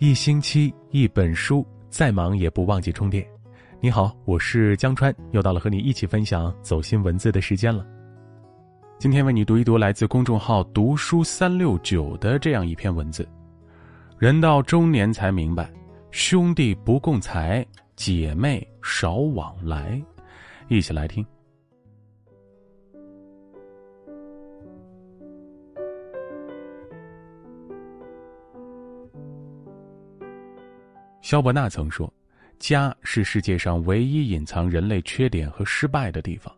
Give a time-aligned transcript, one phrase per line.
[0.00, 3.22] 一星期一本书，再忙也不忘记充电。
[3.82, 7.86] 你好，我是江川，又到了和你一起分享走心文字的时间了。
[8.98, 13.28] 今天为你读一读来自公众号“读书三六九”的这样一篇文字：
[14.18, 15.70] 人到中年才明白，
[16.10, 17.62] 兄弟不共财，
[17.94, 20.02] 姐妹少往来。
[20.68, 21.22] 一起来听。
[31.30, 32.12] 肖伯纳曾说
[32.58, 36.52] ：“家是世界上唯一隐藏人类缺点和失败的地方，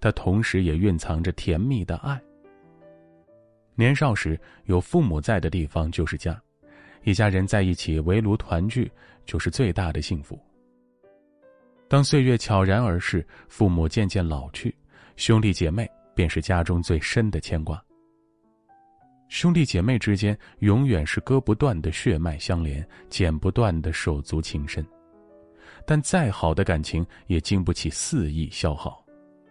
[0.00, 2.20] 它同时也蕴藏着甜蜜的爱。”
[3.78, 6.36] 年少时有父母在的地方就是家，
[7.04, 8.90] 一家人在一起围炉团聚
[9.24, 10.36] 就是最大的幸福。
[11.86, 14.74] 当岁月悄然而逝，父母渐渐老去，
[15.14, 17.80] 兄弟姐妹便是家中最深的牵挂。
[19.28, 24.84] 兄弟姐妹之间永远是割不断的血脉相连，剪不断的手足情深。
[25.86, 29.04] 但再好的感情也经不起肆意消耗，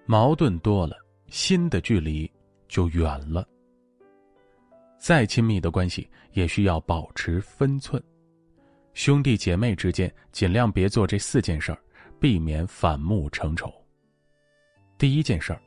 [0.06, 0.98] 矛盾多了，
[1.30, 2.30] 心的距离
[2.68, 3.48] 就远了。
[5.00, 8.02] 再亲密的关系也需要保持分寸。
[8.94, 11.78] 兄弟姐妹之间尽量别做这四件事儿，
[12.20, 13.72] 避免反目成仇。
[14.98, 15.62] 第一件事儿，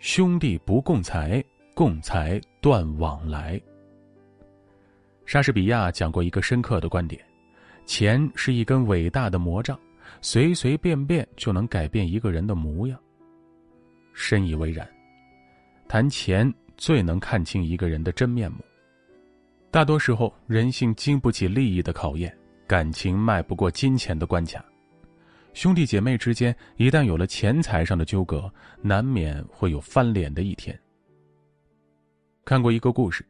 [0.00, 1.42] 兄弟不共财。
[1.74, 3.60] 共财断往来。
[5.26, 7.20] 莎士比亚讲过一个深刻的观点：
[7.84, 9.76] 钱是一根伟大的魔杖，
[10.20, 12.96] 随随便便就能改变一个人的模样。
[14.12, 14.88] 深以为然。
[15.88, 18.58] 谈钱最能看清一个人的真面目。
[19.72, 22.32] 大多时候，人性经不起利益的考验，
[22.68, 24.64] 感情迈不过金钱的关卡。
[25.52, 28.48] 兄弟姐妹之间一旦有了钱财上的纠葛，
[28.80, 30.78] 难免会有翻脸的一天。
[32.44, 33.24] 看过一个故事，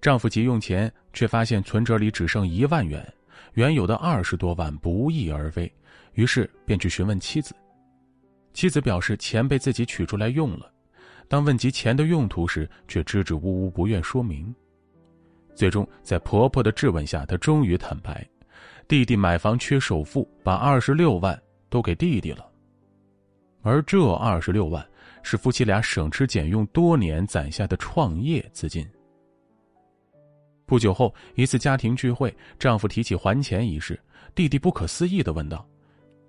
[0.00, 3.06] 丈夫急用钱，却发现存折里只剩一万元，
[3.52, 5.70] 原有的二十多万不翼而飞，
[6.14, 7.54] 于是便去询问妻子。
[8.54, 10.72] 妻子表示钱被自己取出来用了，
[11.28, 14.54] 当问及钱的用途时，却支支吾吾不愿说明。
[15.54, 18.26] 最终在婆婆的质问下，她终于坦白：
[18.88, 22.46] 弟弟买房缺首付，把二十六万都给弟弟了，
[23.62, 24.84] 而这二十六万。
[25.24, 28.86] 是夫妻俩省吃俭用多年攒下的创业资金。
[30.66, 33.98] 不久后，一次家庭聚会，丈夫提起还钱一事，
[34.34, 35.66] 弟弟不可思议的问道：“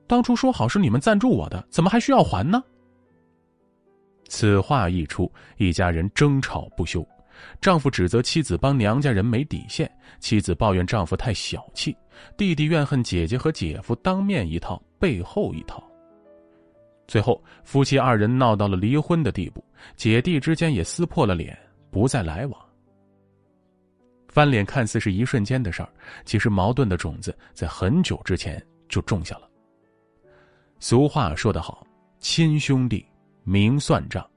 [0.08, 2.64] 当初说好是你们赞助我的，怎么还需要还呢？”
[4.28, 7.06] 此话一出，一家人争吵不休。
[7.60, 11.96] 丈夫指责妻子帮娘家人没底线，妻子抱怨丈夫太小气，
[12.38, 15.84] 弟弟怨恨姐姐和姐夫当面一套，背后一套。
[17.08, 19.64] 最后，夫妻二人闹到了离婚的地步，
[19.96, 21.58] 姐弟之间也撕破了脸，
[21.92, 22.66] 不再来往。
[24.28, 25.90] 翻脸看似是一瞬间的事儿，
[26.26, 29.48] 其实矛盾的种子在很久之前就种下了。
[30.80, 31.86] 俗话说得好
[32.20, 33.06] ：“亲兄弟
[33.44, 34.28] 明算账，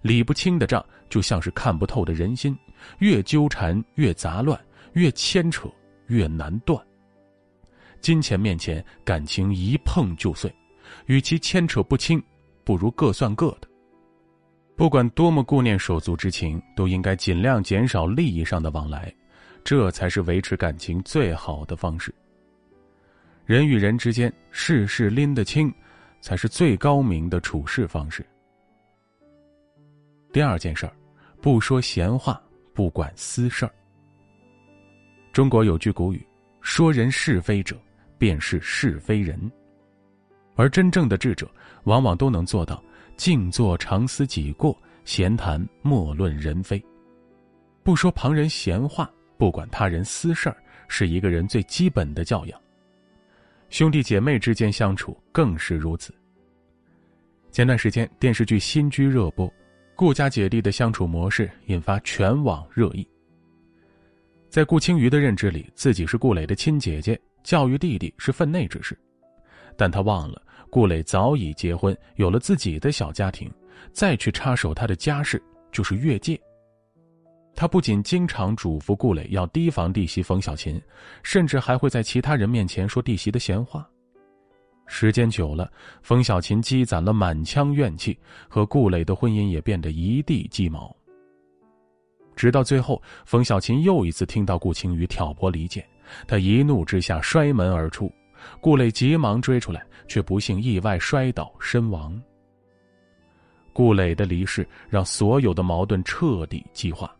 [0.00, 2.56] 理不清的账就像是看不透的人心，
[3.00, 4.58] 越纠缠越杂乱，
[4.94, 5.68] 越牵扯
[6.06, 6.82] 越难断。
[8.00, 10.50] 金钱面前，感情一碰就碎。”
[11.06, 12.22] 与其牵扯不清，
[12.64, 13.68] 不如各算各的。
[14.76, 19.12] 不管多么顾念手足之情，都应该尽量减少利益上的往来，
[19.64, 22.14] 这才是维持感情最好的方式。
[23.44, 25.72] 人与人之间，事事拎得清，
[26.20, 28.24] 才是最高明的处事方式。
[30.32, 30.92] 第二件事儿，
[31.40, 32.40] 不说闲话，
[32.72, 33.72] 不管私事儿。
[35.32, 36.24] 中国有句古语
[36.60, 37.76] ：“说人是非者，
[38.16, 39.50] 便是是非人。”
[40.58, 41.48] 而真正的智者，
[41.84, 42.82] 往往都能做到
[43.16, 46.84] 静坐常思己过，闲谈莫论人非。
[47.84, 49.08] 不说旁人闲话，
[49.38, 50.56] 不管他人私事儿，
[50.88, 52.60] 是一个人最基本的教养。
[53.70, 56.12] 兄弟姐妹之间相处更是如此。
[57.52, 59.48] 前段时间电视剧《新居》热播，
[59.94, 63.08] 顾家姐弟的相处模式引发全网热议。
[64.48, 68.98] 在顾青瑜的认知里，自己是顾磊的亲姐姐，教育弟弟是分内之事，
[69.78, 70.42] 但他忘了。
[70.68, 73.50] 顾磊早已结婚，有了自己的小家庭，
[73.90, 75.42] 再去插手他的家事
[75.72, 76.38] 就是越界。
[77.54, 80.80] 他不仅经常嘱咐顾磊要提防弟媳冯小琴，
[81.22, 83.88] 甚至还会在其他人面前说弟媳的闲话。
[84.86, 85.70] 时间久了，
[86.02, 90.94] 冯小琴积攒了满腔怨气，和顾磊的婚姻也变得一地鸡毛。
[92.36, 95.84] 直到最后，冯小琴又一次听到顾青瑜挑拨离间，
[96.26, 98.12] 她一怒之下摔门而出。
[98.60, 102.20] 顾磊急忙追出来，却不幸意外摔倒身亡。
[103.72, 107.14] 顾磊的离世让所有的矛盾彻底激化，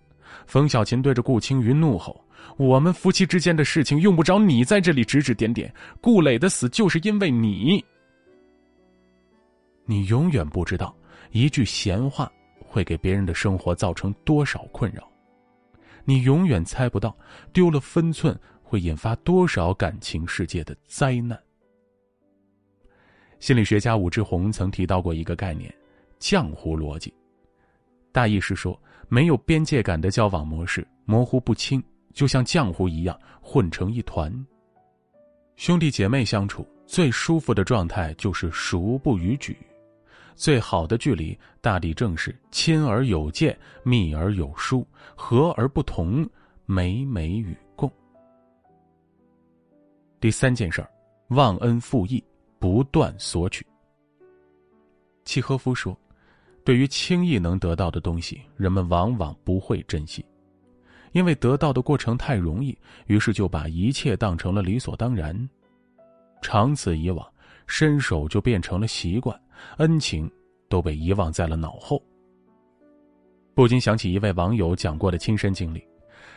[0.46, 2.20] 冯小琴对着顾青云怒吼
[2.58, 5.72] ：“我们夫妻之间的事情用不着你在这里指指点点。
[6.00, 7.84] 顾磊的死就是因为你。
[9.84, 10.94] 你永远不知道
[11.30, 15.08] 一句闲话会给别人的生活造成多少困扰，
[16.04, 17.16] 你永远猜不到
[17.52, 18.38] 丢了分寸
[18.68, 21.40] 会引发多少感情世界的灾难。”
[23.40, 25.74] 心理学家武志红曾提到过一个概念：
[26.20, 27.14] 浆糊逻辑。
[28.12, 28.78] 大意是说，
[29.08, 31.82] 没有边界感的交往模式，模糊不清，
[32.12, 34.32] 就像浆糊一样混成一团。
[35.56, 39.56] 兄弟姐妹相处最舒服的状态就是熟不逾矩，
[40.34, 46.28] 最好的距离大抵正是亲而有间，密而有疏，和而不同，
[46.66, 47.88] 美美与共。
[50.20, 50.90] 第三件事儿，
[51.28, 52.22] 忘恩负义。
[52.60, 53.64] 不断索取。
[55.24, 55.96] 契诃夫说
[56.66, 60.26] ：“对于轻易能得到的东西，人们往往不会珍惜，
[61.12, 62.76] 因为得到的过程太容易，
[63.06, 65.48] 于是就把一切当成了理所当然。
[66.42, 67.24] 长此以往，
[67.68, 69.40] 伸手就变成了习惯，
[69.76, 70.28] 恩情
[70.68, 72.02] 都被遗忘在了脑后。”
[73.54, 75.80] 不禁想起一位网友讲过的亲身经历：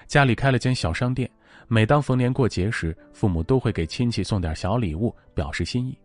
[0.07, 1.29] 家里开了间小商店，
[1.67, 5.97] 每当逢年过节时，父母都会给亲戚送点小礼物，表示心意。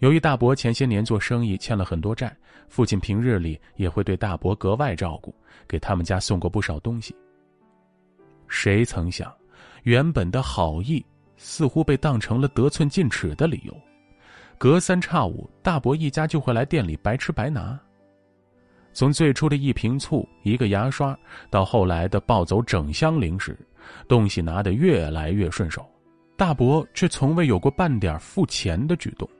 [0.00, 2.36] 由于大伯前些年做生意欠了很多债，
[2.68, 5.34] 父亲平日里也会对大伯格外照顾，
[5.66, 7.14] 给他们家送过不少东西。
[8.46, 9.32] 谁曾想，
[9.82, 11.04] 原本的好意
[11.36, 13.76] 似乎被当成了得寸进尺的理由，
[14.56, 17.78] 隔三差五，大伯一家就会来店里白吃白拿。
[18.98, 21.16] 从最初的一瓶醋、一个牙刷，
[21.50, 23.56] 到后来的抱走整箱零食，
[24.08, 25.86] 东西拿得越来越顺手，
[26.36, 29.30] 大伯却从未有过半点付钱的举动。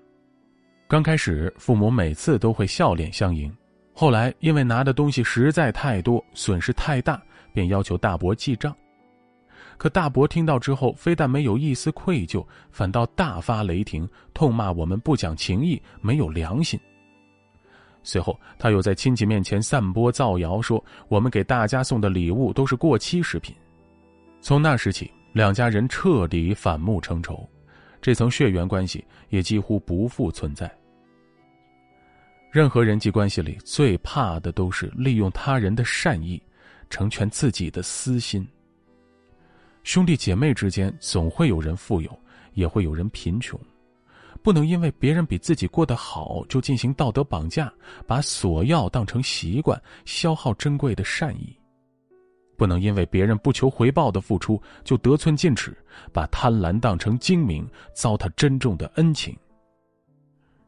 [0.86, 3.52] 刚开始，父母每次都会笑脸相迎，
[3.92, 7.20] 后来因为拿的东西实在太多，损失太大，
[7.52, 8.72] 便要求大伯记账。
[9.76, 16.78] 可大伯听到之后，非但没有一丝愧疚，反倒大发雷霆，痛骂我们不讲情义，没有良心。
[18.02, 23.54] 随后，他又在亲戚面前散播造谣，说我们给大家送的礼物都是过期食品。
[24.40, 27.48] 从那时起，两家人彻底反目成仇。
[28.00, 30.72] 这层血缘关系也几乎不复存在。
[32.50, 36.40] 任何人际关系里最怕的都是利用他人的善意，
[36.88, 38.46] 成全自己的私心。
[39.82, 42.18] 兄弟姐妹之间总会有人富有，
[42.54, 43.58] 也会有人贫穷，
[44.42, 47.72] 不能因为别人比自己过得好就进行道德绑架，
[48.06, 51.54] 把索要当成习惯，消耗珍贵的善意。
[52.56, 55.76] 不能因为别人不求回报的付出就得寸进尺，
[56.12, 59.36] 把贪婪当成精明，糟蹋珍重的恩情。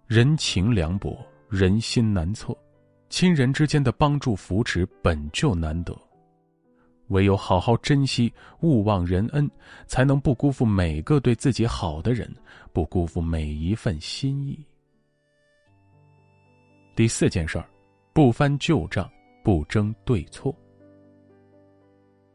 [0.07, 1.19] 人情凉薄，
[1.49, 2.57] 人心难测，
[3.09, 5.97] 亲人之间的帮助扶持本就难得，
[7.11, 9.49] 唯有好好珍惜，勿忘人恩，
[9.87, 12.29] 才能不辜负每个对自己好的人，
[12.73, 14.59] 不辜负每一份心意。
[16.97, 17.65] 第四件事儿，
[18.13, 19.11] 不翻旧账，
[19.45, 20.55] 不争对错。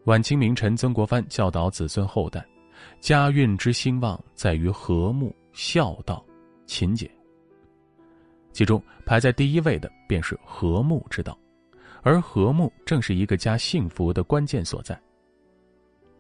[0.06, 2.46] 晚清名臣曾国藩教导子孙后代，
[3.00, 6.24] 家运之兴旺在于和睦、孝道、
[6.66, 7.10] 勤俭。
[8.52, 11.38] 其中排在第一位的便是和睦之道，
[12.06, 14.96] 而和睦正是一个家幸福的关键所在。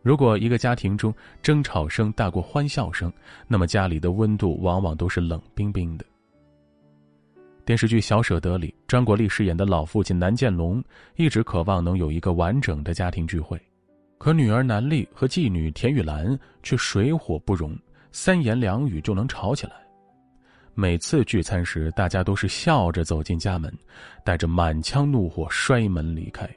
[0.01, 1.13] 如果一个家庭中
[1.43, 3.13] 争吵声大过欢笑声，
[3.47, 6.03] 那么家里的温度往往都是冷冰冰的。
[7.63, 10.83] 电视剧《小舍得》里，张国立饰演的老父亲南建龙
[11.17, 13.61] 一直渴望能有一个完整的家庭聚会。
[14.17, 17.77] 可女儿南丽和继女田雨岚却水火不容，
[18.11, 19.84] 三言两语就能吵起来。
[20.77, 23.73] 每次聚餐时，大家都是笑着走进家门，
[24.25, 26.49] 带着满腔怒火摔门离开。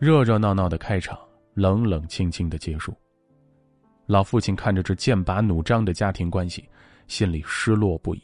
[0.00, 1.16] 热热闹闹的开场，
[1.54, 2.92] 冷冷清清的结束。
[4.06, 6.68] 老父亲看着这剑拔弩张的家庭关系，
[7.06, 8.20] 心里失落不已。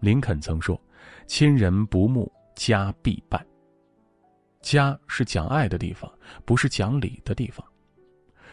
[0.00, 0.78] 林肯曾说
[1.26, 3.42] ：“亲人不睦，家必败。”
[4.60, 6.12] 家是讲爱的地方，
[6.44, 7.64] 不是讲理的地方。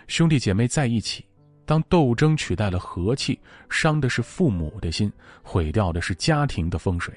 [0.08, 1.26] 兄弟姐妹在一起，
[1.72, 5.10] 当斗争取代了和气，伤的是父母的心，
[5.42, 7.16] 毁掉的是家庭的风水。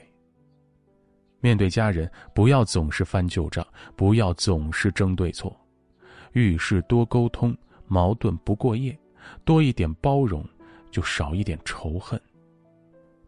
[1.40, 5.60] 面对家人，不要总是翻旧账，不要总是争对错，
[6.34, 7.52] 遇事多沟通，
[7.88, 8.96] 矛盾不过夜，
[9.44, 10.48] 多一点包容，
[10.88, 12.20] 就少一点仇恨。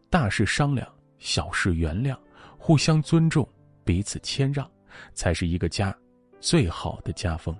[0.09, 0.87] 大事商量，
[1.19, 2.17] 小事原谅，
[2.57, 3.45] 互相尊重，
[3.83, 4.65] 彼此谦让。
[5.13, 5.93] 才是一个家
[6.39, 7.53] 最好的家风。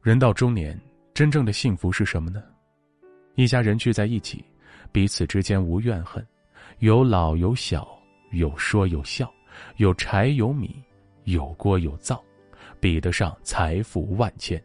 [0.00, 0.80] 人到中年，
[1.20, 2.42] 真正的幸福是什么呢？
[3.34, 4.42] 一家人聚在一起，
[4.90, 6.26] 彼此之间无怨恨，
[6.78, 7.86] 有老有小，
[8.30, 9.30] 有说有笑，
[9.76, 10.82] 有柴有米，
[11.24, 12.24] 有锅有灶，
[12.80, 14.58] 比得上财富万千。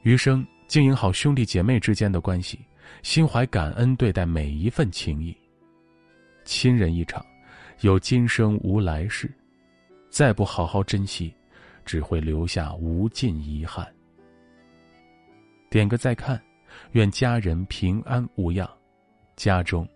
[0.00, 2.58] 余生经营好兄弟姐妹之间的关系，
[3.02, 5.36] 心怀感恩对待每一份情谊。
[6.46, 7.22] 亲人一场，
[7.80, 9.30] 有今生无来世，
[10.08, 11.34] 再不好好珍惜，
[11.84, 13.86] 只会留下无尽遗憾。
[15.70, 16.40] 点个再看，
[16.92, 18.68] 愿家人平安无恙，
[19.36, 19.88] 家中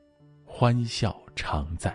[0.44, 1.92] 欢笑常在。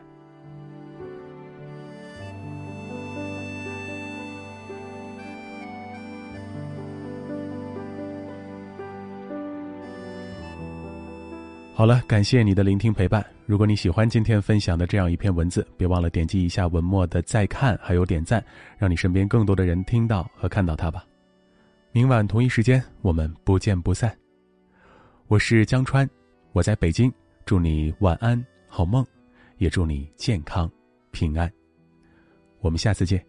[11.73, 13.25] 好了，感谢你的聆听陪伴。
[13.45, 18.43] 如果你喜欢今天分享的这样一篇文字，别忘了点击一下文末的再看，还有点赞，
[18.77, 21.05] 让你身边更多的人听到和看到它吧。
[21.91, 24.15] 明晚同一时间，我们不见不散。
[25.25, 26.07] 我是江川，
[26.51, 27.11] 我在北京，
[27.45, 29.03] 祝你晚安好梦，
[29.57, 30.71] 也祝你健康
[31.09, 31.51] 平安。
[32.59, 33.25] 我们下次见。